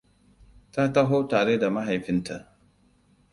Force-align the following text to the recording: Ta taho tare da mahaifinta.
Ta 0.73 0.85
taho 0.95 1.19
tare 1.33 1.57
da 1.63 1.69
mahaifinta. 1.77 2.39